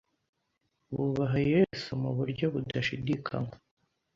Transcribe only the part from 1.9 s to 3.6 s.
mu buryo budashidikanywa,